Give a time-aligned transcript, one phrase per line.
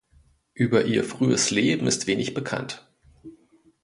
[0.55, 2.89] Über ihr frühes Leben ist wenig bekannt.